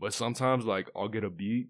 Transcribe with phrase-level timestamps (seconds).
[0.00, 1.68] But sometimes like I'll get a beat,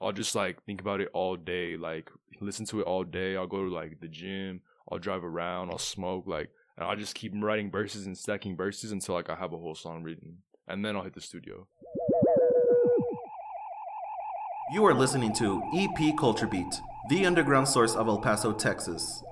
[0.00, 3.36] I'll just like think about it all day, like listen to it all day.
[3.36, 4.60] I'll go to like the gym,
[4.90, 8.92] I'll drive around, I'll smoke, like and I'll just keep writing verses and stacking verses
[8.92, 10.38] until like I have a whole song written.
[10.68, 11.66] And then I'll hit the studio.
[14.70, 19.22] You are listening to EP Culture Beat, the underground source of El Paso, Texas.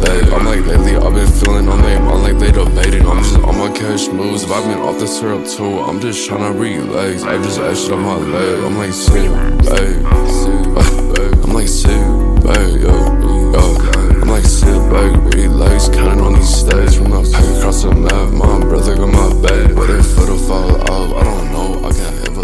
[0.00, 0.32] Back.
[0.32, 3.06] I'm like, lately I've been feeling on they mind like they debating.
[3.06, 4.42] I'm just on my cash moves.
[4.42, 7.22] If I've been off the syrup too, I'm just trying to relax.
[7.22, 8.64] I just ashed on my leg.
[8.64, 9.30] I'm like, sit
[9.64, 9.96] back.
[11.44, 12.00] I'm like, sit
[12.44, 12.92] back, yo.
[13.52, 13.76] yo.
[14.20, 15.88] I'm like, sit back, relax.
[15.88, 18.32] Counting on these stacks from the pack across the map.
[18.32, 19.74] My brother got my back.
[19.74, 21.88] But if for fall off, I don't know.
[21.88, 22.35] I can't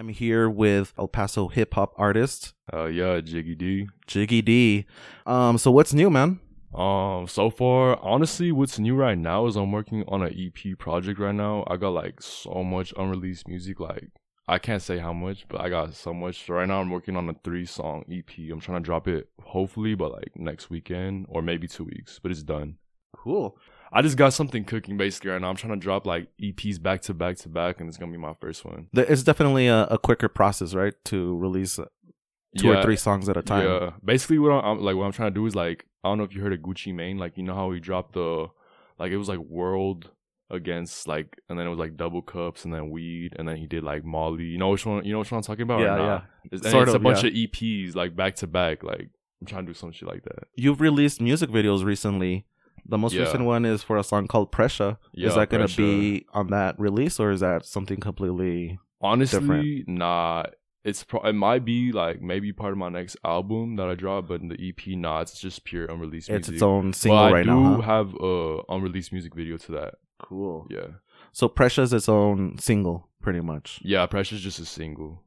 [0.00, 3.86] I'm here with El Paso hip hop artist Uh yeah, JiggyyDee.
[4.06, 4.86] Jiggy D.
[5.26, 6.40] Um, so what's new, man?
[6.74, 11.20] Um, so far, honestly, what's new right now is I'm working on an EP project
[11.20, 11.64] right now.
[11.66, 14.08] I got like so much unreleased music, like
[14.48, 16.46] I can't say how much, but I got so much.
[16.46, 18.30] So right now, I'm working on a three song EP.
[18.50, 22.18] I'm trying to drop it hopefully, but like next weekend or maybe two weeks.
[22.22, 22.78] But it's done.
[23.14, 23.58] Cool.
[23.92, 25.50] I just got something cooking basically right now.
[25.50, 28.18] I'm trying to drop like EPs back to back to back, and it's gonna be
[28.18, 28.88] my first one.
[28.92, 31.78] It's definitely a, a quicker process, right, to release
[32.58, 33.66] two or three songs at a time.
[33.66, 36.24] Yeah, basically what I'm, like what I'm trying to do is like I don't know
[36.24, 38.48] if you heard of Gucci Mane, like you know how he dropped the
[38.98, 40.10] like it was like World
[40.50, 43.66] against like and then it was like double cups and then weed and then he
[43.66, 44.44] did like Molly.
[44.44, 45.04] You know which one?
[45.04, 45.80] You know which one I'm talking about?
[45.80, 46.06] or Yeah, not?
[46.06, 46.20] yeah.
[46.52, 47.28] It's, Sort it's a bunch yeah.
[47.28, 48.82] of EPs like back to back.
[48.82, 50.48] Like I'm trying to do some shit like that.
[50.54, 52.46] You've released music videos recently.
[52.86, 53.22] The most Yeah.
[53.22, 54.98] recent one is for a song called Pressure.
[55.12, 59.84] Yeah, is that going to be on that release or is that something completely Honestly,
[59.86, 60.44] nah.
[60.82, 64.28] It's pro- it might be like maybe part of my next album that I drop,
[64.28, 66.54] but in the EP, nah, it's just pure unreleased it's music.
[66.54, 67.74] its its own single but I right do now?
[67.74, 67.80] Huh?
[67.82, 69.94] have a unreleased music video to that.
[70.18, 70.66] Cool.
[70.70, 70.86] Yeah,
[71.32, 73.80] So Pressure is its own single, pretty much.
[73.82, 74.06] yeah.
[74.06, 75.22] Pressure's just a single.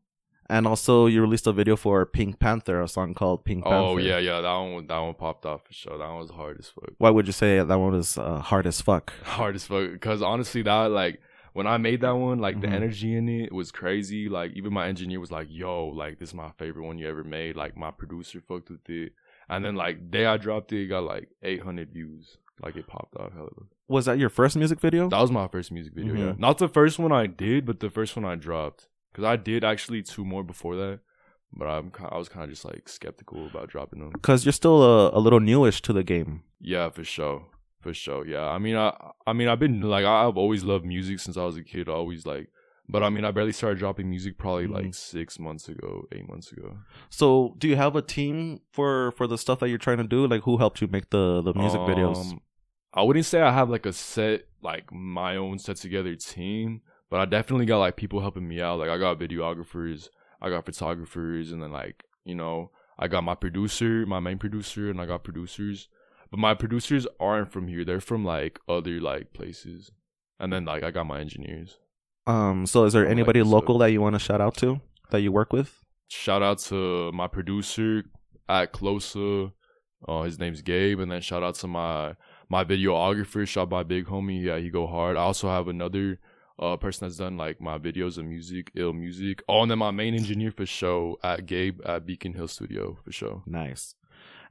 [0.49, 3.77] And also, you released a video for Pink Panther, a song called Pink Panther.
[3.77, 4.41] Oh yeah, yeah.
[4.41, 5.97] That one, that one popped off for sure.
[5.97, 6.91] That one was hard as fuck.
[6.97, 9.13] Why would you say that one was uh, hard as fuck?
[9.23, 9.91] Hard as fuck.
[9.91, 11.21] Because honestly, that like
[11.53, 12.61] when I made that one, like Mhm.
[12.61, 14.27] the energy in it was crazy.
[14.27, 17.23] Like even my engineer was like, "Yo, like this is my favorite one you ever
[17.23, 19.13] made." Like my producer fucked with it,
[19.49, 22.37] and then like day I dropped it, it got like 800 views.
[22.61, 23.33] Like it popped off.
[23.33, 23.49] Hella.
[23.87, 25.09] Was that your first music video?
[25.09, 26.13] That was my first music video.
[26.15, 26.39] Yeah, Mhm.
[26.39, 28.87] not the first one I did, but the first one I dropped.
[29.13, 30.99] Because I did actually two more before that,
[31.53, 34.09] but I'm I was kind of just like skeptical about dropping them.
[34.09, 36.41] Because you're still a, a little newish to the game.
[36.59, 37.45] Yeah, for sure.
[37.79, 38.25] For sure.
[38.25, 38.45] Yeah.
[38.45, 38.91] I mean, I
[39.27, 41.87] I mean, I've been like I've always loved music since I was a kid.
[41.87, 42.49] I always like
[42.89, 46.51] but I mean, I barely started dropping music probably like 6 months ago, 8 months
[46.51, 46.77] ago.
[47.09, 50.27] So, do you have a team for for the stuff that you're trying to do?
[50.27, 52.17] Like, who helped you make the the music videos?
[52.17, 52.41] Um,
[52.93, 56.81] I wouldn't say I have like a set like my own set together team,
[57.13, 58.79] but I definitely got like people helping me out.
[58.79, 60.09] Like I got videographers,
[60.41, 64.89] I got photographers and then like, you know, I got my producer, my main producer
[64.89, 65.89] and I got producers.
[66.31, 67.85] But my producers aren't from here.
[67.85, 69.91] They're from like other like places.
[70.39, 71.77] And then like I got my engineers.
[72.25, 74.81] Um, so is there anybody this, local uh, that you want to shout out to
[75.11, 75.83] that you work with?
[76.07, 78.05] Shout out to my producer
[78.49, 79.51] at Closer.
[80.07, 82.15] Uh, his name's Gabe, and then shout out to my
[82.49, 84.41] my videographer, shot by Big Homie.
[84.41, 85.15] Yeah, he go hard.
[85.15, 86.17] I also have another
[86.59, 89.41] uh, person that's done like my videos of music, ill music.
[89.47, 93.11] Oh, and then my main engineer for show at Gabe at Beacon Hill Studio for
[93.11, 93.43] show.
[93.45, 93.95] Nice.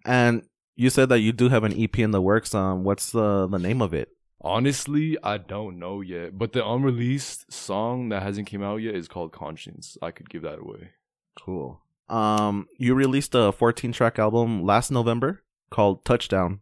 [0.05, 0.43] And
[0.75, 2.55] you said that you do have an EP in the works.
[2.55, 4.09] Um, what's the the name of it?
[4.41, 9.07] Honestly, I don't know yet, but the unreleased song that hasn't came out yet is
[9.07, 9.97] called Conscience.
[10.03, 10.91] I could give that away.
[11.39, 11.81] Cool.
[12.09, 16.61] Um, you released a 14 track album last November called Touchdown.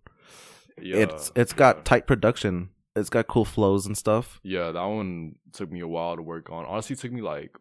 [0.80, 1.58] Yeah, it's it's yeah.
[1.58, 2.70] got tight production.
[2.96, 4.40] It's got cool flows and stuff.
[4.42, 6.64] Yeah, that one took me a while to work on.
[6.66, 7.56] Honestly, it took me like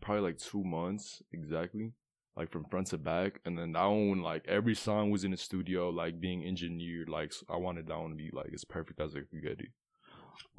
[0.00, 1.92] probably like two months exactly,
[2.36, 3.40] like from front to back.
[3.44, 7.08] And then that one, like every song was in the studio, like being engineered.
[7.08, 9.70] Like I wanted that one to be like as perfect as it could get it.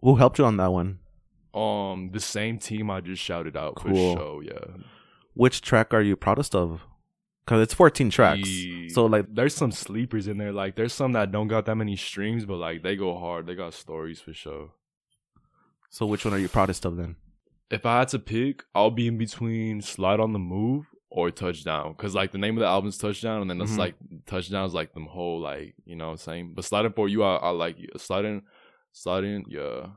[0.02, 1.00] Who helped you on that one?
[1.54, 3.94] Um, the same team I just shouted out Cool.
[4.16, 4.42] for show.
[4.44, 4.84] Yeah,
[5.34, 6.82] Which track are you proudest of?
[7.46, 8.44] Because it's 14 tracks.
[8.44, 10.52] The- So like, there's some sleepers in there.
[10.52, 13.48] Like there's some that don't got that many streams, but like they go hard.
[13.48, 14.72] They got stories for sure.
[15.92, 17.16] so which one are you proudest of then?
[17.72, 21.94] if I had to pick, I'll be in between Slide on the Move or Touchdown.
[21.96, 23.78] Cause like the name of the album is Touchdown, and then it's Mhm.
[23.78, 23.96] like
[24.26, 26.54] Touchdown's like the whole like you know what I'm saying.
[26.56, 28.42] But Sliding for you, I, I like Sliding,
[28.92, 29.88] Sliding, yeah,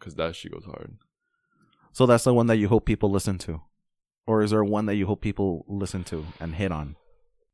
[0.00, 0.98] cause that shit goes hard.
[1.92, 3.62] So that's the one that you hope people listen to,
[4.26, 6.96] or is there one that you hope people listen to and hit on?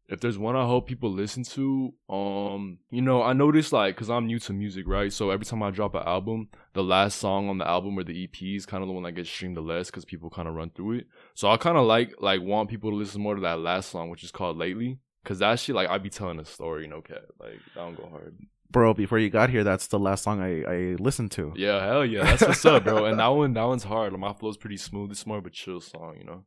[0.08, 4.10] If there's one I hope people listen to, um, you know, I noticed like, cause
[4.10, 5.12] I'm new to music, right?
[5.12, 8.24] So every time I drop an album, the last song on the album or the
[8.24, 10.54] EP is kind of the one that gets streamed the less, cause people kind of
[10.54, 11.06] run through it.
[11.34, 14.10] So I kind of like like want people to listen more to that last song,
[14.10, 17.22] which is called Lately, cause that shit like I be telling a story, no cap,
[17.38, 18.36] like that don't go hard.
[18.70, 21.52] Bro, before you got here, that's the last song I, I listened to.
[21.56, 23.04] Yeah, hell yeah, that's what's up, bro.
[23.04, 24.16] And that one, that one's hard.
[24.16, 25.10] My flow's pretty smooth.
[25.10, 26.44] It's more of a chill song, you know.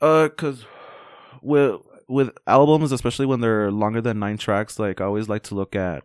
[0.00, 0.64] Uh, cause
[1.42, 5.54] with with albums, especially when they're longer than nine tracks, like I always like to
[5.54, 6.04] look at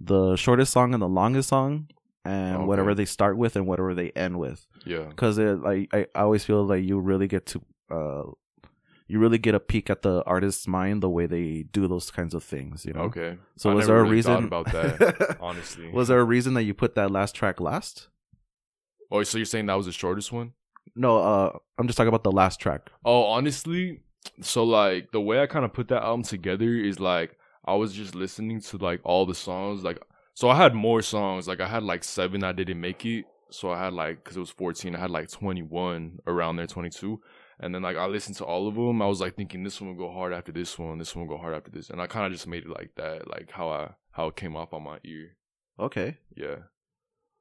[0.00, 1.88] the shortest song and the longest song,
[2.24, 2.66] and Okay.
[2.66, 4.66] whatever they start with and whatever they end with.
[4.84, 8.22] Yeah, Cause it, like I, I always feel like you really get to uh,
[9.06, 12.34] you really get a peek at the artist's mind the way they do those kinds
[12.34, 12.84] of things.
[12.84, 13.02] You know.
[13.04, 13.38] okay.
[13.56, 15.36] So I was never there a really reason about that?
[15.40, 18.08] Honestly, was there a reason that you put that last track last?
[19.10, 20.52] Oh, so you're saying that was the shortest one?
[20.98, 22.90] No, uh, I'm just talking about the last track.
[23.04, 24.00] Oh, honestly,
[24.42, 27.92] so like the way I kind of put that album together is like I was
[27.92, 29.84] just listening to like all the songs.
[29.84, 30.02] Like,
[30.34, 31.46] so I had more songs.
[31.46, 33.26] Like I had like seven I didn't make it.
[33.50, 37.20] So I had like because it was 14, I had like 21 around there, 22.
[37.60, 39.00] And then like I listened to all of them.
[39.00, 40.98] I was like thinking this one will go hard after this one.
[40.98, 41.90] This one will go hard after this.
[41.90, 44.56] And I kind of just made it like that, like how I how it came
[44.56, 45.36] off on my ear.
[45.78, 46.18] Okay.
[46.34, 46.56] Yeah,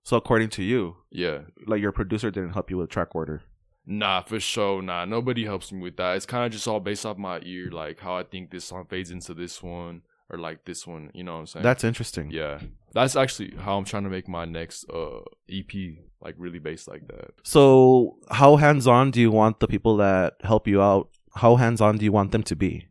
[0.07, 1.39] So according to you, yeah.
[1.65, 3.42] like your producer didn't help you with track order.
[3.86, 4.81] Nah, for sure.
[4.81, 6.15] Nah, nobody helps me with that.
[6.15, 8.86] It's kind of just all based off my ear, like how I think this song
[8.89, 11.12] fades into this one, or like this one.
[11.13, 11.63] You know what I'm saying?
[11.63, 12.31] That's interesting.
[12.31, 12.62] yeah.
[12.94, 17.06] That's actually how I'm trying to make my next uh EP, like really based like
[17.09, 17.31] that.
[17.44, 21.09] So how hands on do you want the people that help you out?
[21.36, 22.88] How hands on do you want them to be?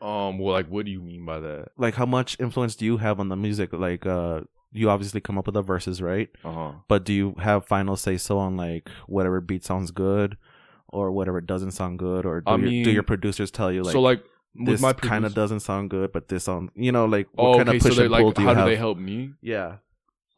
[0.00, 1.70] Um, well, like, what do you mean by that?
[1.76, 3.72] Like how much influence do you have on the music?
[3.72, 6.28] Like uh you obviously come up with the verses, right?
[6.44, 6.72] Uh huh.
[6.88, 10.36] But do you have final say so on like whatever beat sounds good
[10.88, 13.92] or whatever doesn't sound good or do, I your, do your producers tell you like,
[13.92, 14.24] so like
[14.54, 17.56] this my kind of doesn't sound good but this sound you know like what Oh,
[17.58, 17.76] kind okay.
[17.76, 18.64] of push so and pull like, do you how have?
[18.66, 19.32] do they help me?
[19.40, 19.76] Yeah.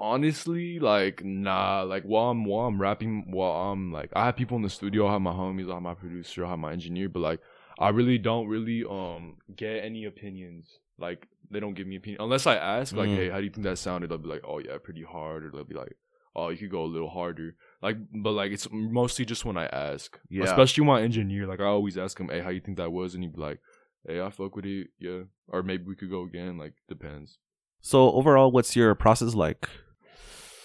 [0.00, 4.56] honestly, like nah, like while I'm while I'm rapping, while I'm like I have people
[4.56, 7.08] in the studio, I have my homies, I have my producer, I have my engineer,
[7.08, 7.40] but like
[7.79, 10.79] I really don't really um get any opinions.
[11.06, 13.17] Like they don't give me opinion unless I ask, like, Mm.
[13.17, 14.09] hey, how do you think that sounded?
[14.09, 15.94] They'll be like, oh yeah, pretty hard, or they'll be like,
[16.35, 17.49] oh, you could go a little harder.
[17.87, 20.44] Like, but like it's mostly just when I ask, Yeah.
[20.44, 23.23] Especially my engineer, like I always ask him, hey, how you think that was, and
[23.23, 23.61] he'd be like,
[24.06, 26.56] hey, I fuck with it, yeah, or maybe we could go again.
[26.63, 27.39] Like depends.
[27.82, 29.69] So overall what's your process like?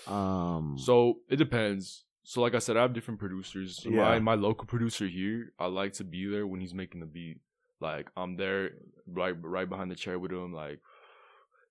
[0.07, 0.95] Um So
[1.29, 2.05] it depends.
[2.23, 3.69] So like I said, I have different producers.
[3.83, 4.03] So Yeah.
[4.03, 7.39] My my local producer here, I like to be there when he's making the beat.
[7.79, 8.71] Like I'm there
[9.07, 10.79] right right behind the chair with him, like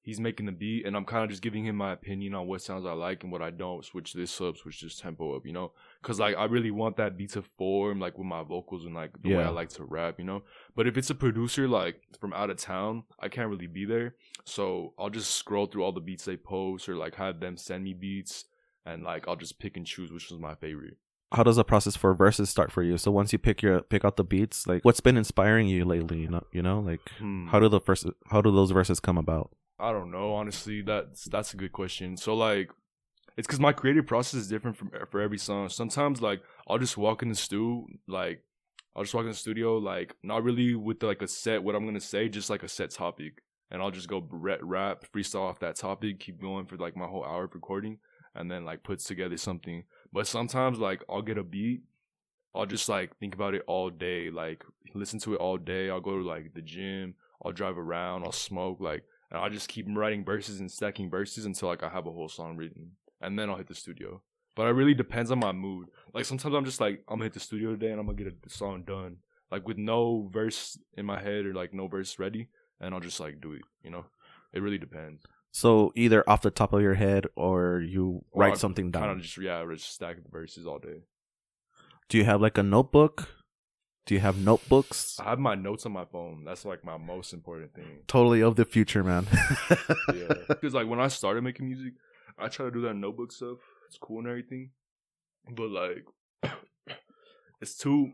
[0.07, 2.63] he's making the beat and I'm kind of just giving him my opinion on what
[2.63, 3.85] sounds I like and what I don't.
[3.85, 5.73] Switch this up, switch this tempo up, you know?
[6.03, 9.21] Cuz like I really want that beat to form like with my vocals and like
[9.21, 10.45] the way I like to rap, you know?
[10.77, 14.15] But if it's a producer like from out of town, I can't really be there.
[14.45, 17.83] So I'll just scroll through all the beats they post or like have them send
[17.83, 18.45] me beats
[18.85, 20.99] and like I'll just pick and choose which was my favorite.
[21.33, 22.97] How does the process for verses start for you?
[22.99, 26.21] So once you pick your pick out the beats, like what's been inspiring you lately,
[26.21, 26.81] you know, you know?
[26.81, 27.49] Like Hmm.
[27.49, 29.51] how do the first how do those verses come about?
[29.79, 30.83] I don't know, honestly.
[30.83, 32.17] That's that's a good question.
[32.17, 32.71] So like,
[33.37, 35.69] it's because my creative process is different from for every song.
[35.69, 38.43] Sometimes like I'll just walk in the stew, like
[38.95, 41.85] I'll just walk in the studio, like not really with like a set what I'm
[41.85, 45.59] gonna say, just like a set topic, and I'll just go rap, rap freestyle off
[45.59, 47.99] that topic, keep going for like my whole hour of recording,
[48.35, 49.85] and then like put together something.
[50.17, 51.83] But sometimes like I'll get a beat,
[52.55, 55.91] I'll just like think about it all day, like listen to it all day.
[55.91, 59.69] I'll go to like the gym, I'll drive around, I'll smoke, like and I'll just
[59.69, 62.93] keep writing verses and stacking verses until like I have a whole song written.
[63.21, 64.23] And then I'll hit the studio.
[64.55, 65.89] But it really depends on my mood.
[66.15, 68.33] Like sometimes I'm just like I'm gonna hit the studio today and I'm gonna get
[68.47, 69.19] a song done.
[69.51, 72.49] Like with no verse in my head or like no verse ready,
[72.81, 74.07] and I'll just like do it, you know?
[74.55, 75.27] It really depends.
[75.57, 79.05] So either off the top of your head or you write something down.
[79.05, 81.05] Kind of just yeah, I just stack the verses all day.
[82.11, 83.31] Do you have like a notebook?
[84.05, 85.19] Do you have notebooks?
[85.19, 86.45] I have my notes on my phone.
[86.45, 88.01] That's like my most important thing.
[88.07, 89.27] Totally of the future, man.
[90.15, 91.95] Yeah, because like when I started making music,
[92.39, 93.57] I try to do that notebook stuff.
[93.89, 94.73] It's cool and everything,
[95.51, 96.05] but like
[97.63, 98.13] it's too.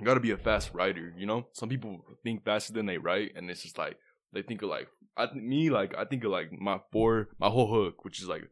[0.00, 1.48] You gotta be a fast writer, you know.
[1.52, 3.98] Some people think faster than they write, and it's just like
[4.32, 7.48] they think of like I th- me like I think of like my four my
[7.48, 8.48] whole hook, which is like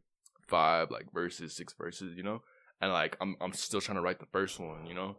[0.48, 2.42] five like verses, six verses, you know.
[2.80, 5.16] And like I'm I'm still trying to write the first one, you know,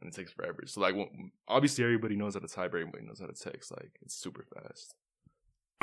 [0.00, 0.62] and it takes forever.
[0.66, 3.70] So like when, obviously everybody knows how to type, everybody knows how to text.
[3.72, 4.94] Like it's super fast.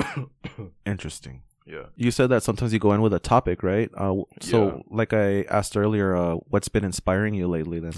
[0.86, 1.42] Interesting.
[1.66, 1.84] yeah.
[1.96, 3.90] You said that sometimes you go in with a topic, right?
[3.96, 4.82] Uh, so, Yeah.
[4.96, 7.78] like I asked earlier, uh, what's been inspiring you lately?
[7.80, 7.92] Then,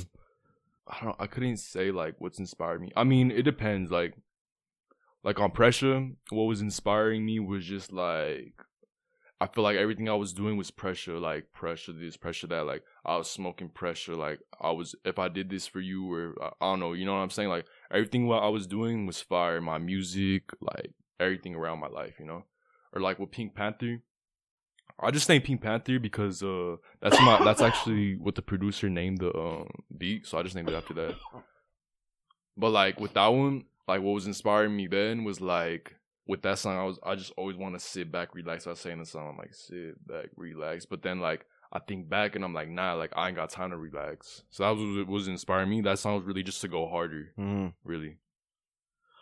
[0.87, 2.93] I don't I couldn't say like what's inspired me.
[2.95, 3.91] I mean, it depends.
[3.91, 4.15] Like
[5.25, 8.55] like on pressure, what was inspiring me was just like
[9.41, 12.67] I feel like everything I was doing was pressure, like pressure this, pressure that.
[12.67, 16.35] Like I was smoking pressure, like I was if I did this for you or
[16.41, 17.49] I, don't know, you know what I'm saying?
[17.49, 19.61] Like everything what I was doing was fire.
[19.61, 22.45] My music, like everything around my life, you know?
[22.93, 24.03] Or like with Pink Panther.
[25.01, 29.19] I just named Pink Panther because uh that's my that's actually what the producer named
[29.19, 31.17] the um beat, so I just named it after that.
[32.57, 35.95] But like with that one, like what was inspiring me then was like
[36.27, 38.67] with that song, I was I just always want to sit back, relax.
[38.67, 40.87] I was saying the song, I'm like sit back, relax.
[40.87, 43.71] But then like I think back and I'm like nah, like I ain't got time
[43.71, 44.43] to relax.
[44.51, 45.81] So that was what was inspiring me.
[45.83, 47.33] That song was really just to go harder,
[47.85, 48.17] really.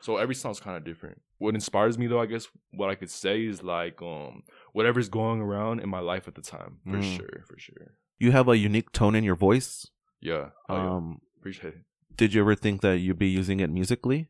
[0.01, 1.21] So every song's kind of different.
[1.39, 4.43] What inspires me though, I guess what I could say is like um
[4.73, 7.17] whatever's going around in my life at the time, for Mm.
[7.17, 7.95] sure, for sure.
[8.19, 9.89] you have a unique tone in your voice.
[10.21, 10.91] Yeah, oh, yeah.
[10.91, 11.81] Um, appreciate it.
[12.17, 14.29] did you ever think that you'd be using it musically?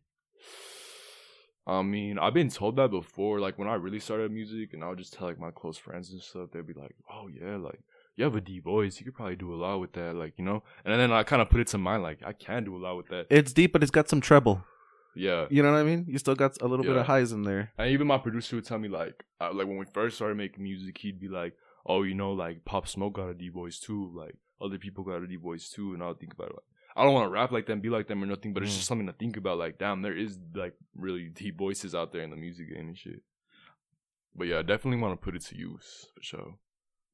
[1.66, 3.38] I mean, I've been told that before.
[3.38, 6.11] Like when I really started music, and I would just tell like my close friends
[6.11, 6.50] and stuff.
[6.52, 7.80] They'd be like, "Oh yeah, like
[8.16, 8.99] you have a deep voice.
[8.99, 10.64] You could probably do a lot with that." Like you know.
[10.84, 12.96] And then I kind of put it to mind, like I can do a lot
[12.96, 13.26] with that.
[13.30, 14.64] It's deep, but it's got some treble.
[15.14, 15.46] Yeah.
[15.50, 16.06] You know what I mean?
[16.08, 17.72] You still got a little bit of highs in there.
[17.78, 20.64] And even my producer would tell me like, uh, like when we first started making
[20.64, 21.54] music, he'd be like,
[21.87, 24.11] "Oh, you know, like Pop Smoke got a deep voice too.
[24.14, 26.54] Like other people got a deep voice too." And I'll think about it.
[26.54, 28.72] Like, I don't want to rap like them, be like them, or nothing, but it's
[28.72, 28.76] Mm.
[28.76, 29.58] just something to think about.
[29.58, 32.99] Like, damn, there is like really deep voices out there in the music game and
[32.99, 33.22] shit.
[34.34, 36.54] But yeah, I definitely want to put it to use for sure.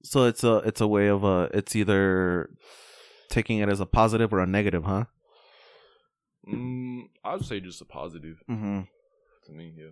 [0.03, 2.51] So it's a it's a way of uh it's either
[3.29, 5.05] taking it as a positive or a negative, huh?
[6.47, 8.81] Mm, I would say just a positive Mm-hmm.
[9.47, 9.75] to me.
[9.77, 9.91] Yeah.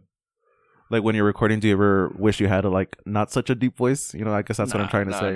[0.88, 3.55] Like when you're recording, do you ever wish you had a like not such a
[3.55, 4.14] deep voice?
[4.14, 5.35] You know, I guess that's what I'm Nah, trying to nah, say.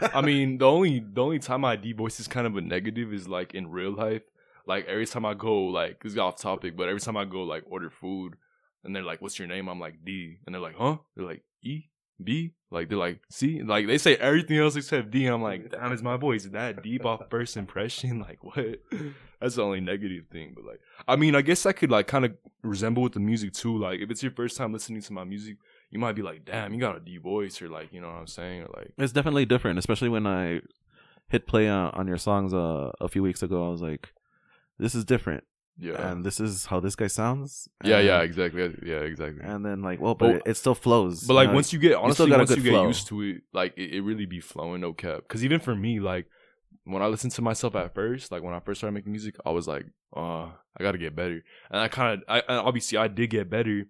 [0.00, 2.60] nah, I mean, the only the only time my deep voice is kind of a
[2.60, 4.22] negative is like in real life.
[4.66, 7.42] Like every time I go, like this is off topic, but every time I go
[7.44, 8.34] like order food,
[8.82, 11.44] and they're like, "What's your name?" I'm like D, and they're like, "Huh?" They're like
[11.62, 11.84] E
[12.22, 15.26] B, like they're like see, like they say everything else except D.
[15.26, 18.18] I'm like, damn, is my voice that deep off first impression?
[18.24, 18.80] Like what?
[19.40, 20.52] That's the only negative thing.
[20.54, 23.52] But like, I mean, I guess I could like kind of resemble with the music
[23.52, 23.78] too.
[23.78, 25.56] Like if it's your first time listening to my music,
[25.90, 28.16] you might be like, damn, you got a deep voice, or like, you know what
[28.16, 28.92] I'm saying, or like.
[28.98, 30.60] It's definitely different, especially when I
[31.28, 33.66] hit play uh, on your songs uh, a few weeks ago.
[33.66, 34.08] I was like,
[34.78, 35.44] "This is different,
[35.76, 36.10] Yeah.
[36.12, 38.76] and this is how this guy sounds." yeah, yeah, exactly.
[38.84, 39.42] Yeah, exactly.
[39.42, 41.24] And then like, well, but But- it, it still flows.
[41.26, 41.54] but like know?
[41.54, 42.86] once you get honestly, got a once you get flow.
[42.86, 45.22] used to it, like it, it really be flowing, no cap.
[45.26, 46.26] Because even for me, like
[46.84, 49.50] when I listened to myself at first, like when I first started making music, I
[49.50, 51.42] was like, uh, I gotta get better.
[51.70, 53.86] And I kind of, I and obviously I did get better.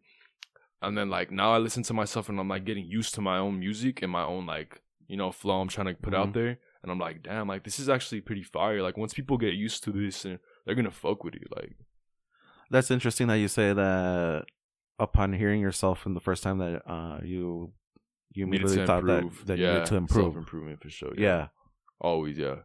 [0.81, 3.39] And then like now I listen to myself and I'm like getting used to my
[3.39, 6.59] own music and my own like you know flow I'm trying to put out there.
[6.83, 8.83] And I'm like, damn, like this is actually pretty fire.
[8.83, 11.47] Like once people get used to this, and they're gonna fuck with you.
[11.55, 11.77] Like
[12.71, 14.45] that's interesting that you say that
[14.99, 17.73] upon hearing yourself in the first time that uh, you
[18.33, 19.47] you immediately thought that improve.
[19.47, 20.25] that you yeah, needed to improve.
[20.25, 21.13] self improvement for sure.
[21.17, 21.49] Yeah.
[22.01, 22.37] always.
[22.39, 22.57] Yeah.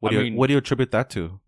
[0.00, 1.40] What I do you mean- what do you attribute that to?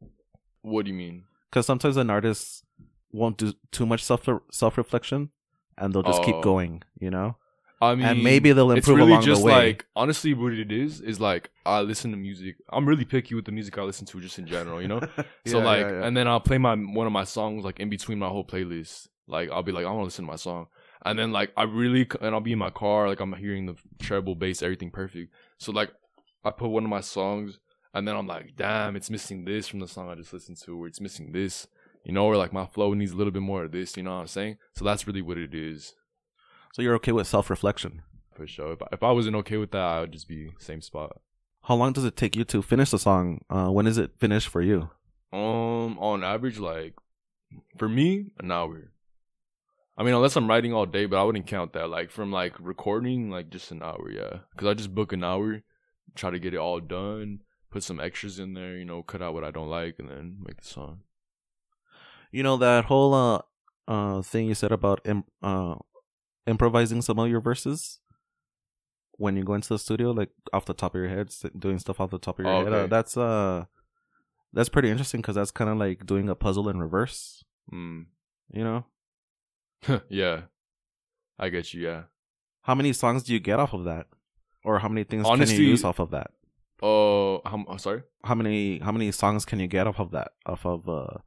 [0.62, 1.24] What do you mean?
[1.50, 2.64] Because sometimes an artist
[3.12, 5.30] won't do too much self self reflection,
[5.78, 6.42] and they'll just keep Oh.
[6.42, 6.82] going.
[6.98, 7.36] You know,
[7.80, 9.52] I mean, and maybe they'll it's improve really along just the way.
[9.52, 12.56] like honestly, what it is is like I listen to music.
[12.70, 15.00] I'm really picky with the music I listen to, just in general, you know.
[15.46, 16.06] so like, yeah, yeah.
[16.06, 19.08] and then I'll play my one of my songs like in between my whole playlist.
[19.26, 20.68] Like I'll be like, I want to listen to my song,
[21.04, 23.76] and then like I really and I'll be in my car, like I'm hearing the
[23.98, 25.32] treble, bass, everything perfect.
[25.58, 25.90] So like.
[26.44, 27.58] I put one of my songs
[27.92, 30.80] and then I'm like, damn, it's missing this from the song I just listened to,
[30.80, 31.66] or it's missing this,
[32.04, 34.14] you know, or like my flow needs a little bit more of this, you know
[34.14, 34.58] what I'm saying?
[34.76, 35.94] So that's really what it is
[36.72, 38.02] So you're okay with self reflection.
[38.34, 38.72] for sure.
[38.72, 41.20] If I, if I wasn't okay with that, I would just be same spot.
[41.62, 43.40] How long does it take you to finish the song?
[43.50, 44.90] Uh, when is it finished for you?
[45.32, 46.94] Um, on average, like
[47.76, 48.92] for me, an hour.
[49.98, 51.88] I mean, unless I'm writing all day, but I wouldn't count that.
[51.88, 54.40] Like from like recording, like just an hour, yeah.
[54.52, 55.62] Because I just book an hour,
[56.14, 59.32] try to get it all done, put some extras in there, you know, cut out
[59.34, 61.00] what I don't like, and then make the song.
[62.30, 63.40] You know that whole uh
[63.88, 65.76] uh thing you said about Im- uh
[66.46, 68.00] improvising some of your verses
[69.18, 72.00] when you go into the studio, like off the top of your head, doing stuff
[72.00, 72.72] off the top of your Oh, head.
[72.72, 73.64] Uh, that's uh
[74.52, 77.42] that's pretty interesting because that's kind of like doing a puzzle in reverse.
[77.72, 78.06] Mm.
[78.52, 78.84] You know,
[80.08, 80.42] yeah,
[81.38, 81.82] I get you.
[81.82, 82.02] Yeah.
[82.62, 84.06] how many songs do you get off of that,
[84.64, 86.30] or how many things can you use off of that?
[86.82, 88.02] Oh, uh, I'm sorry.
[88.22, 90.32] How many how many songs can you get off of that?
[90.46, 91.18] Off of uh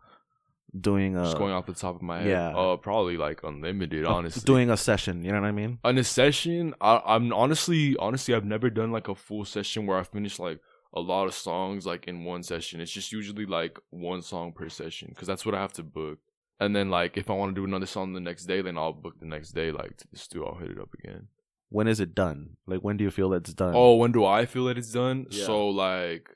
[0.79, 2.27] doing a Just going off the top of my head.
[2.29, 2.55] yeah.
[2.55, 4.05] Uh, probably like unlimited.
[4.05, 5.23] of Honestly, doing a session.
[5.23, 5.79] You know what I mean?
[5.83, 9.97] on a session I, i'm honestly honestly i've never done like a full session where
[9.97, 10.59] i finish like
[10.93, 14.69] a lot of songs like in one session it's just usually like one song per
[14.69, 16.17] session because that's what i have to book
[16.59, 18.93] and then like if i want to do another song the next day then i'll
[18.93, 21.27] book the next day like to just do i'll hit it up again
[21.69, 22.57] When is it done?
[22.65, 23.73] Like when do you feel that it's done?
[23.75, 25.45] oh when do i feel that it's done Yeah.
[25.45, 26.29] so like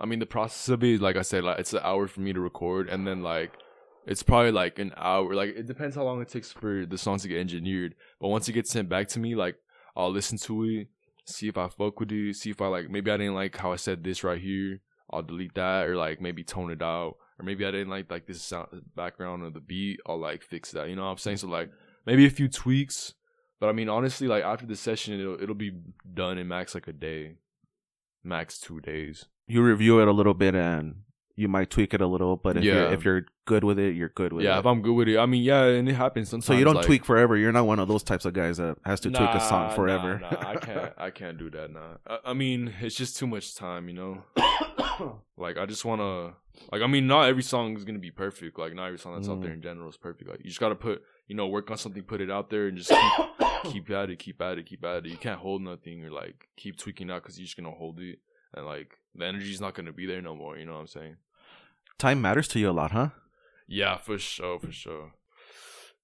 [0.00, 2.32] i mean the process of it like i said like it's an hour for me
[2.32, 3.52] to record and then like
[4.08, 7.18] it's probably like an hour like it depends how long it takes for the song
[7.18, 7.94] to get engineered.
[8.18, 9.56] But once it gets sent back to me like
[9.94, 10.88] i'll listen to it
[11.26, 13.72] see if i fuck with it see if i like maybe i didn't like how
[13.72, 17.16] i said this right here i'll delete that or like maybe tone it out.
[17.38, 20.72] Or maybe i didn't like like this sound background of the beat i'll like fix
[20.72, 21.36] that you know what i'm saying?
[21.36, 21.70] So like
[22.06, 23.14] maybe a few tweaks.
[23.60, 25.72] But i mean honestly like after the session it'll, it'll be
[26.14, 27.36] done in max like a day
[28.24, 31.02] max two days you review it a little bit and
[31.36, 34.08] you might tweak it a little, but if you're if you're good with it, you're
[34.10, 34.54] good with yeah it.
[34.54, 36.64] Yeah, if i'm good with it i mean yeah and it happens sometimes so you
[36.64, 37.36] don't like- tweak forever.
[37.36, 40.18] You're not one of those types of guys that has to tweak a song forever.
[40.18, 40.92] Nah, nah, I can't.
[40.98, 41.72] I can't do that.
[41.72, 41.96] Nah.
[42.06, 43.88] I, I mean, it's just too much time.
[43.88, 44.24] You know.
[45.36, 46.34] like I just want to.
[46.72, 48.58] Like I mean, not every song is gonna be perfect.
[48.58, 49.42] Like not every song that's out Mm.
[49.42, 50.28] there in general is perfect.
[50.28, 52.76] Like you just gotta put, you know, work on something, put it out there, and
[52.76, 53.28] just keep,
[53.72, 55.10] keep at it, keep at it, keep at it.
[55.10, 58.18] You can't hold nothing or like keep tweaking out because you're just gonna hold it,
[58.54, 60.56] and like the energy's not gonna be there no more.
[60.56, 61.16] You know what I'm saying?
[61.98, 63.10] Time matters to you a lot, huh?
[63.66, 65.12] Yeah, for sure, for sure.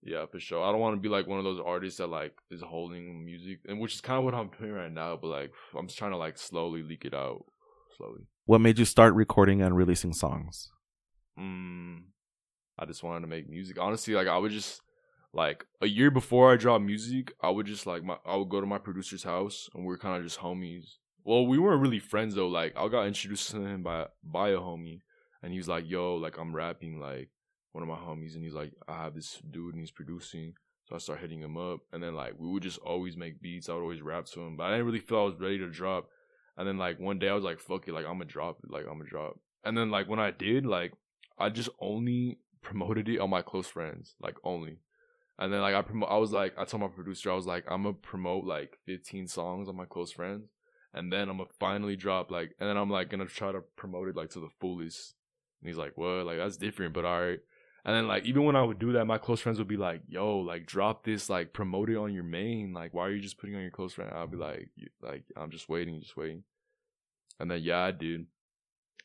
[0.02, 0.62] Yeah, for sure.
[0.62, 3.61] I don't want to be like one of those artists that like is holding music,
[3.66, 5.16] and which is kind of what I'm doing right now.
[5.16, 7.44] But like, I'm just trying to like slowly leak it out,
[7.96, 8.26] slowly.
[8.44, 10.70] What made you start recording and releasing songs?
[11.38, 12.02] Mm,
[12.78, 13.78] I just wanted to make music.
[13.80, 14.83] Honestly, like I would just
[15.33, 18.61] like a year before I dropped music, I would just like my I would go
[18.61, 20.96] to my producer's house, and we are kind of just homies.
[21.24, 22.48] Well, we weren't really friends though.
[22.48, 25.00] Like I got introduced to him by by a homie,
[25.42, 27.30] and he was like, "Yo, like I'm rapping like."
[27.72, 30.54] One of my homies, and he's like, I have this dude, and he's producing.
[30.84, 33.68] So I start hitting him up, and then like we would just always make beats.
[33.68, 35.68] I would always rap to him, but I didn't really feel I was ready to
[35.68, 36.08] drop.
[36.56, 38.70] And then like one day I was like, fuck it, like I'm gonna drop it,
[38.70, 39.40] like I'm gonna drop.
[39.64, 40.92] And then like when I did, like
[41.38, 44.78] I just only promoted it on my close friends, like only.
[45.38, 47.64] And then like I promote, I was like, I told my producer, I was like,
[47.68, 50.48] I'm gonna promote like 15 songs on my close friends,
[50.94, 54.09] and then I'm gonna finally drop like, and then I'm like gonna try to promote
[54.09, 55.14] it like to the fullest.
[55.61, 56.26] And he's like, what?
[56.26, 57.40] Like that's different, but alright.
[57.85, 60.00] And then like even when I would do that, my close friends would be like,
[60.09, 62.72] "Yo, like drop this, like promote it on your main.
[62.72, 64.70] Like why are you just putting on your close friend?" I'll be like,
[65.02, 66.44] "Like I'm just waiting, just waiting."
[67.38, 68.26] And then yeah, I did.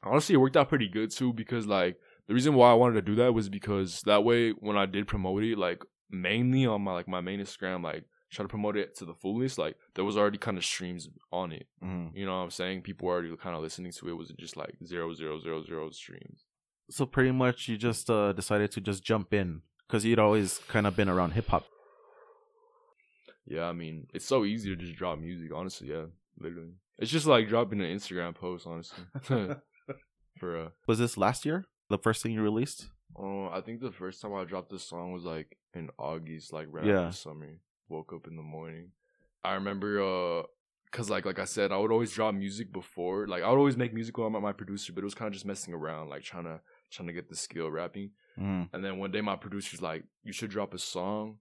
[0.01, 1.97] Honestly, it worked out pretty good too because like
[2.27, 5.07] the reason why I wanted to do that was because that way when I did
[5.07, 8.95] promote it, like mainly on my like my main Instagram, like try to promote it
[8.97, 11.67] to the fullest, like there was already kind of streams on it.
[11.83, 12.11] Mm.
[12.15, 12.81] You know what I'm saying?
[12.83, 14.11] People were already kind of listening to it.
[14.11, 16.45] It wasn't just like zero zero zero zero streams.
[16.89, 20.87] So pretty much, you just uh, decided to just jump in because you'd always kind
[20.87, 21.65] of been around hip hop.
[23.45, 26.05] Yeah, I mean, it's so easy to just drop music, honestly, yeah.
[26.39, 26.73] Literally.
[26.99, 29.03] It's just like dropping an Instagram post, honestly.
[30.39, 31.65] For uh Was this last year?
[31.89, 32.87] The first thing you released?
[33.17, 36.67] oh, I think the first time I dropped this song was like in August, like
[36.69, 37.07] right Yeah.
[37.07, 37.57] after summer.
[37.89, 38.91] Woke up in the morning.
[39.43, 40.43] I remember uh
[40.91, 43.27] cause like like I said, I would always drop music before.
[43.27, 45.27] Like I would always make music while I'm at my producer, but it was kind
[45.27, 48.11] of just messing around, like trying to trying to get the skill rapping.
[48.39, 48.69] Mm.
[48.73, 51.37] And then one day my producer's like, you should drop a song,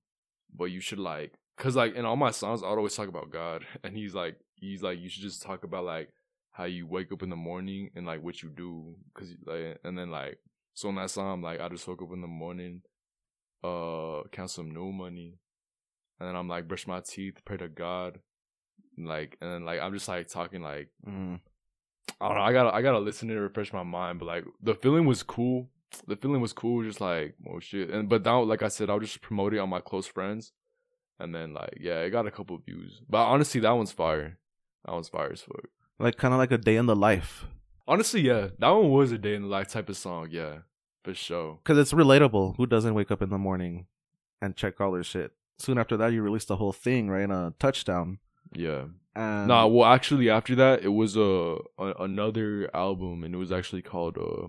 [0.54, 3.64] but you should like, cause like in all my songs, I'd always talk about God.
[3.84, 6.10] And he's like, he's like, you should just talk about like
[6.52, 8.96] how you wake up in the morning and like what you do.
[9.14, 10.38] Cause like, and then like,
[10.74, 12.82] so in that song, like, I just woke up in the morning,
[13.64, 15.38] uh, count some new money.
[16.20, 18.18] And then I'm like, brush my teeth, pray to God.
[18.96, 21.40] like and then like I'm just like talking like Mm.
[22.20, 22.42] I don't know.
[22.42, 24.18] I gotta I gotta listen to refresh my mind.
[24.18, 25.68] But like the feeling was cool.
[26.06, 26.82] The feeling was cool.
[26.82, 27.90] Just like oh shit.
[27.90, 30.52] And but now, like I said, I'll just promote it on my close friends,
[31.20, 33.00] and then like yeah, it got a couple views.
[33.08, 34.38] But honestly, that one's fire.
[34.84, 35.66] That one's fire as fuck.
[36.00, 37.46] Like kind of like a day in the life.
[37.86, 40.28] Honestly, yeah, that one was a day in the life type of song.
[40.30, 40.58] Yeah,
[41.04, 41.58] for sure.
[41.62, 42.56] Because it's relatable.
[42.56, 43.86] Who doesn't wake up in the morning
[44.42, 45.32] and check all their shit?
[45.58, 47.24] Soon after that, you released the whole thing, right?
[47.24, 48.18] in A touchdown.
[48.52, 48.86] Yeah.
[49.14, 53.50] And nah, well, actually, after that, it was uh, a another album, and it was
[53.50, 54.48] actually called uh,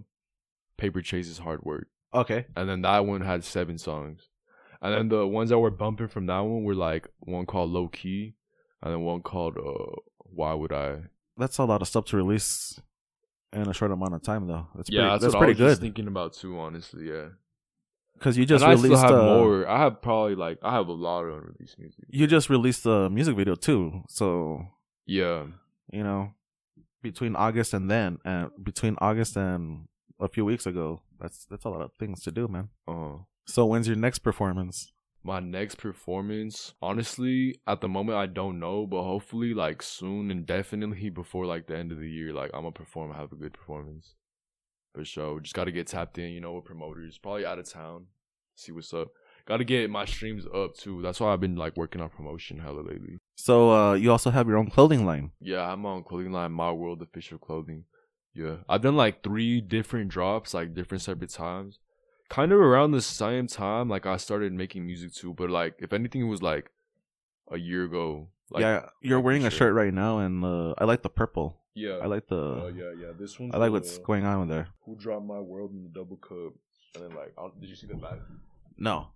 [0.77, 2.45] "Paper Chases Hard Work." okay.
[2.55, 4.29] and then that one had seven songs.
[4.81, 7.87] And then the ones that were bumping from that one were like one called Low
[7.87, 8.35] Key,
[8.81, 11.01] and then one called uh Why Would I?
[11.37, 12.79] That's a lot of stuff to release
[13.51, 14.67] in a short amount of time, though.
[14.75, 15.85] That's yeah, pretty, that's, that's what pretty I was just good.
[15.85, 16.59] thinking about too.
[16.59, 17.29] Honestly, yeah.
[18.19, 19.67] Because you just and I still released have uh, more.
[19.67, 22.03] I have probably like I have a lot of unreleased music.
[22.10, 24.65] You just released a music video too, so
[25.05, 25.47] Yeah,
[25.91, 26.34] you know,
[27.01, 29.88] between August and then, and between August and
[30.19, 32.69] a few weeks ago, that's that's a lot of things to do, man.
[32.88, 34.91] uh, So when's your next performance?
[35.21, 40.45] my next performance, honestly, at the moment I don't know, but hopefully like soon and
[40.45, 43.53] definitely before like the end of the year, like I'm gonna perform, have a good
[43.53, 44.15] performance.
[44.93, 45.39] For sure.
[45.39, 47.17] Just gotta get tapped in, you know, with promoters.
[47.17, 48.08] Probably out of town.
[48.56, 49.10] See what's up.
[49.45, 51.02] Gotta get my streams up too.
[51.02, 53.17] That's why I've been like working on promotion hella lately.
[53.36, 55.32] So uh, you also have your own clothing line.
[55.39, 57.86] Yeah, I'm on clothing line, My World official clothing.
[58.34, 58.58] Yeah.
[58.67, 61.80] I've done like three different drops, like different separate times.
[62.30, 65.93] Kind of around the same time, like I started making music too, but like if
[65.93, 66.69] anything it was like
[67.52, 68.28] a year ago.
[68.52, 71.58] Like, yeah, you're wearing a shirt right now, and uh, I like the purple.
[71.75, 71.99] Yeah.
[72.01, 72.36] I like the.
[72.36, 73.12] Oh yeah, yeah.
[73.17, 73.51] This one.
[73.53, 74.67] I like the- what's going on with there.
[74.86, 76.53] Who dropped my world in the double cup?
[76.95, 78.19] And then like, I'll, did you see the back?
[78.77, 79.08] No.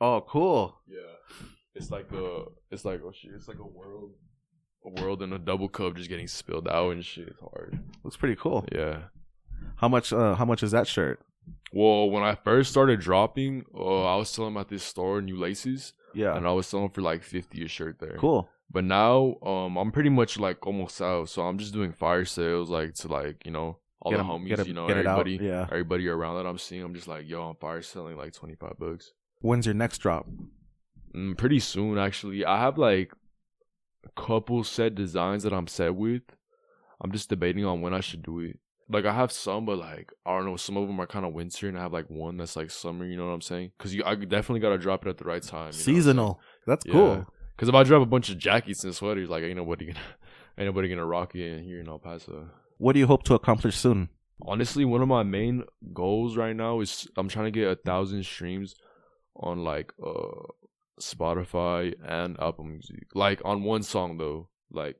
[0.00, 0.76] Oh, cool.
[0.88, 0.98] Yeah,
[1.74, 4.12] it's like a, it's like oh shit, it's like a world,
[4.84, 7.28] a world in a double cup just getting spilled out and shit.
[7.28, 7.78] It's hard.
[8.02, 8.66] Looks pretty cool.
[8.72, 9.04] Yeah.
[9.76, 10.12] How much?
[10.12, 11.20] Uh, how much is that shirt?
[11.72, 15.92] Well, when I first started dropping, uh, I was selling at this store, New Laces,
[16.14, 16.36] Yeah.
[16.36, 18.16] and I was selling for like fifty a shirt there.
[18.18, 18.48] Cool.
[18.72, 22.70] But now, um, I'm pretty much like almost out, so I'm just doing fire sales,
[22.70, 25.20] like to like you know all Get the homies, it- you know, get it out,
[25.20, 25.62] everybody, yeah.
[25.70, 26.82] everybody around that I'm seeing.
[26.82, 29.12] I'm just like, yo, I'm fire selling like twenty five bucks.
[29.40, 30.26] When's your next drop?
[31.14, 32.44] Mm, pretty soon, actually.
[32.44, 33.12] I have like
[34.06, 36.22] a couple set designs that I'm set with.
[37.00, 38.58] I'm just debating on when I should do it.
[38.88, 40.56] Like I have some, but like I don't know.
[40.56, 43.04] Some of them are kind of winter, and I have like one that's like summer.
[43.04, 43.72] You know what I'm saying?
[43.76, 45.50] Because you, I definitely gotta drop it at the right time.
[45.50, 45.96] you know what I'm saying?
[45.98, 46.40] Seasonal.
[46.66, 47.24] That's Yeah.
[47.56, 50.00] Because if I drop a bunch of jackets and sweaters, like ain't nobody gonna,
[50.58, 52.48] ain't nobody gonna rock it in here in El Paso.
[52.78, 54.08] What do you hope to accomplish soon?
[54.44, 58.24] Honestly, one of my main goals right now is I'm trying to get a thousand
[58.24, 58.74] streams
[59.36, 60.46] on like uh
[61.00, 63.06] Spotify and Apple Music.
[63.14, 64.96] Like on one song though, like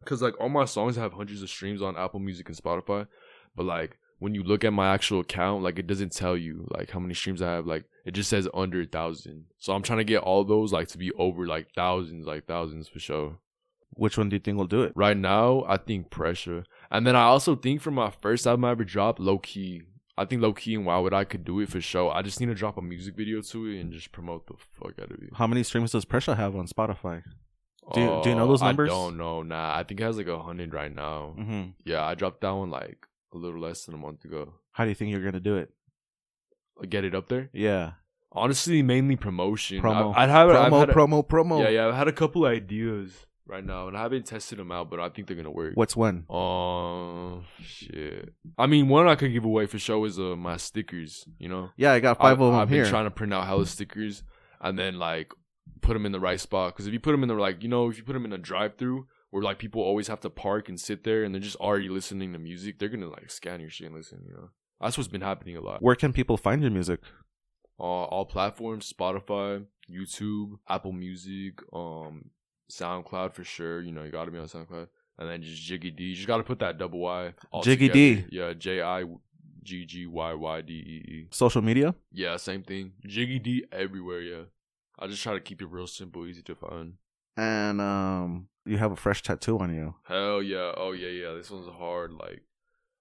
[0.00, 3.06] because like all my songs have hundreds of streams on Apple Music and Spotify,
[3.56, 6.90] but like when you look at my actual account, like it doesn't tell you like
[6.90, 7.66] how many streams I have.
[7.66, 9.46] Like it just says under a thousand.
[9.58, 12.88] So I'm trying to get all those like to be over like thousands, like thousands
[12.88, 13.38] for sure.
[13.96, 14.92] Which one do you think will do it?
[14.96, 18.72] Right now, I think pressure, and then I also think for my first album I
[18.72, 19.82] ever dropped, low key.
[20.16, 22.12] I think low key and why would I could do it for sure.
[22.12, 24.92] I just need to drop a music video to it and just promote the fuck
[25.00, 25.30] out of it.
[25.34, 27.22] How many streams does Pressure have on Spotify?
[27.94, 28.90] Do you- do you know those Uh, numbers?
[28.90, 29.42] I don't know.
[29.42, 31.34] Nah, I think it has like a hundred right now.
[31.36, 34.54] hmm Yeah, I dropped that one like a little less than a month ago.
[34.72, 35.70] How do you think you're gonna do it?
[36.88, 37.50] Get it up there.
[37.52, 37.92] Yeah.
[38.32, 39.80] Honestly, mainly promotion.
[39.80, 40.12] Promo.
[40.14, 41.62] I, I'd have I've promo, had a- promo, promo.
[41.62, 41.88] Yeah, yeah.
[41.88, 45.08] I've had a couple ideas right now, and I haven't tested them out, but I
[45.08, 45.72] think they're gonna work.
[45.76, 46.24] What's when?
[46.28, 48.34] Oh shit!
[48.58, 51.24] I mean, one I could give away for sure is uh, my stickers.
[51.38, 52.82] You know, Yeah, I got five I, of them I've here.
[52.82, 54.24] been trying to print out hella stickers
[54.60, 55.32] and then like
[55.80, 56.72] put them in the right spot.
[56.74, 58.32] Because if you put them in the like, you know, if you put them in
[58.32, 61.56] a drive-through where like people always have to park and sit there and they're just
[61.56, 64.22] already listening to music, they're gonna like scan your shit and listen.
[64.26, 64.48] You know,
[64.80, 65.82] that's what's been happening a lot.
[65.82, 67.00] Where can people find your music?
[67.78, 72.30] Uh, all platforms: Spotify, YouTube, Apple Music, um,
[72.70, 73.80] SoundCloud for sure.
[73.80, 74.88] You know, you gotta be on SoundCloud.
[75.16, 76.00] And then just JiggyyDee.
[76.00, 77.34] You just gotta put that double Y.
[77.62, 78.28] Jiggy together.
[78.28, 78.36] D.
[78.36, 79.04] Yeah, J I
[79.62, 81.28] G G Y Y D E E.
[81.30, 81.94] Social media?
[82.12, 82.92] Yeah, same thing.
[83.06, 84.20] JiggyyDee everywhere.
[84.20, 84.42] Yeah,
[84.98, 86.94] I just try to keep it real simple, easy to find.
[87.36, 89.94] And um you have a fresh tattoo on you.
[90.04, 90.72] Hell yeah!
[90.76, 91.34] Oh yeah, yeah.
[91.34, 92.12] This one's hard.
[92.12, 92.42] Like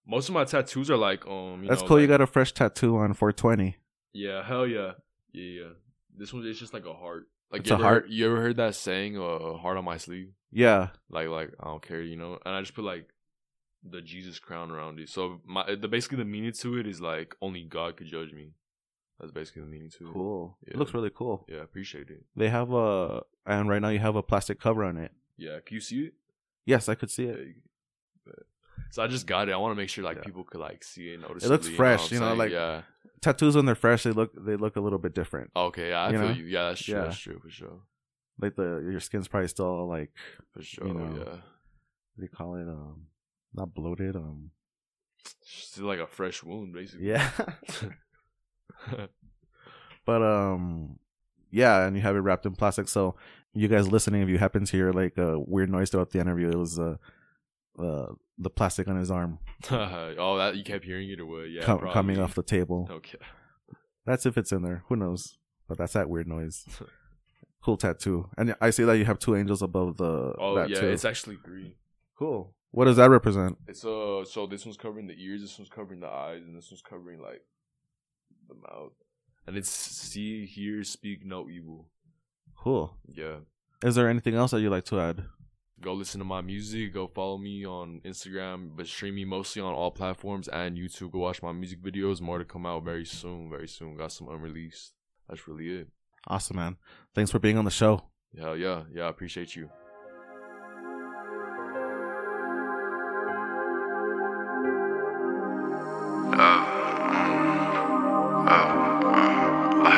[0.06, 1.64] most of my tattoos are like um.
[1.64, 2.02] You That's know, cool.
[2.02, 3.78] you got a fresh tattoo on 420.
[4.14, 4.92] Yeah, hell yeah,
[5.32, 5.70] yeah, yeah.
[6.16, 7.28] This one is just like a heart.
[7.52, 8.10] Like It's you a ever, heart?
[8.10, 9.18] You ever heard that saying?
[9.18, 10.30] Uh, heart on my sleeve.
[10.52, 10.90] Yeah.
[11.10, 12.38] Like, like I don't care, you know.
[12.46, 13.10] And I just put like
[13.84, 15.10] the Jesus crown around it.
[15.10, 18.54] So my the basically the meaning to it is like only God could judge me.
[19.20, 20.14] That's basically the meaning to it.
[20.14, 20.58] Cool.
[20.66, 21.46] It looks really cool.
[21.48, 22.24] Yeah, I appreciate it.
[22.36, 25.12] They have a and right now you have a plastic cover on it.
[25.38, 26.14] Yeah, can you see it?
[26.66, 27.32] Yes, I could see Yeah.
[27.34, 27.48] it.
[28.78, 29.54] You- So I just got it.
[29.54, 30.24] I want to make sure like Yeah.
[30.24, 31.20] people could like see it.
[31.22, 32.84] Notice It looks fresh, you know, like- yeah.
[33.22, 35.50] Tattoos when they're fresh, they look they look a little bit different.
[35.56, 36.34] Okay, yeah, I you feel know?
[36.34, 36.44] you.
[36.46, 36.96] Yeah, that's true.
[36.96, 37.02] Yeah.
[37.04, 37.80] That's true for sure.
[38.40, 40.12] Like the your skin's probably still like
[40.54, 40.88] For sure.
[40.88, 41.24] know, yeah.
[41.24, 42.68] what do you call it?
[42.68, 43.08] Um,
[43.54, 44.16] not bloated.
[44.16, 44.52] Um,
[45.42, 47.08] Still like a fresh wound, basically.
[47.08, 47.32] yeah.
[50.06, 51.00] but um,
[51.52, 52.88] yeah, and you have it wrapped in plastic.
[52.88, 53.16] So
[53.54, 56.50] you guys listening, if you happen to hear like a weird noise throughout the interview,
[56.50, 56.98] it was uh,
[57.80, 59.40] uh the plastic on his arm
[59.72, 61.50] oh, that you kept hearing it or what?
[61.50, 62.88] Yeah, com- coming off the table.
[62.92, 63.20] Okay.
[64.06, 64.84] That's if it's in there.
[64.90, 65.38] Who knows?
[65.68, 66.66] But that's that weird noise.
[67.64, 68.30] cool tattoo.
[68.38, 70.34] And I see that you have two angels above the.
[70.38, 70.88] Oh yeah, too.
[70.88, 71.76] it's actually three.
[72.18, 72.54] cool.
[72.72, 73.58] What does that represent?
[73.68, 76.70] It's uh, so this one's covering the ears, this one's covering the eyes, and this
[76.72, 77.44] one's covering like
[78.50, 78.94] the mouth.
[79.48, 81.90] And it's see, hear, speak no evil.
[82.58, 82.98] Cool.
[83.08, 83.38] Yeah.
[83.84, 85.26] Is there anything else that you'd like to add?
[85.84, 86.94] Go listen to my music.
[86.94, 91.12] Go follow me on Instagram, but stream me mostly on all platforms and YouTube.
[91.12, 92.22] Go watch my music videos.
[92.22, 93.50] More to come out very soon.
[93.50, 93.98] Very soon.
[93.98, 94.94] Got some unreleased.
[95.28, 95.90] That's really it.
[96.26, 96.78] Awesome, man.
[97.14, 98.04] Thanks for being on the show.
[98.32, 99.04] Yeah, yeah, yeah.
[99.04, 99.70] I appreciate you.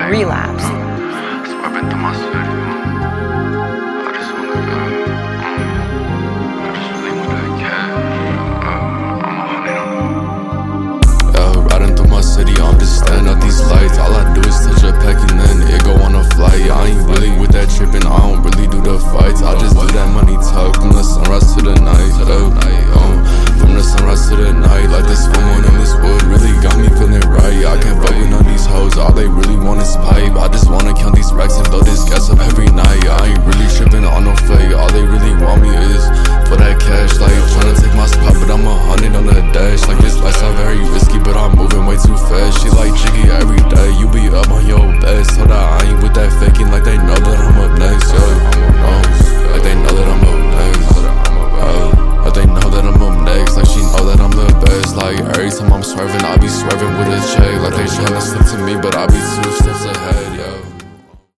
[0.10, 0.75] Relapse.
[17.66, 19.42] That I don't really do the fights.
[19.42, 22.14] I just do that money talk from the sunrise to the night.
[22.22, 26.78] Um, from the sunrise to the night, like this moon in this wood really got
[26.78, 27.66] me feeling right.
[27.66, 30.36] I can't fuck with none of these hoes, all they really want is pipe.
[30.36, 33.06] I just wanna count these racks and blow this gas up every night.
[33.08, 36.04] I ain't really tripping on no fake, all they really want me is
[36.48, 37.18] for that cash.
[37.20, 39.88] Like tryna take my spot, but I'm a hundred on the dash.
[39.88, 42.62] Like this lifestyle very risky, but I'm moving way too fast.
[42.62, 45.38] She like jiggy every day, you be up on your best.
[45.38, 48.14] Hold I ain't with that faking, like they know that I'm up next.
[48.14, 49.04] Yo, um,
[49.52, 50.94] like they know that I'm up next.
[51.56, 52.95] Uh, like they know that I'm
[53.98, 54.96] know that I'm the best.
[54.96, 57.62] Like every time I'm swerving, I be swerving with a check.
[57.62, 60.35] Like they tryna slip to me, but I be two steps ahead.